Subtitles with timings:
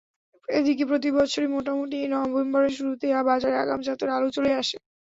[0.47, 4.77] এদিকে প্রতিবছরই মোটামুটি নভেম্বরের শুরুতেই বাজারে আগাম জাতের আলু চলে আসে।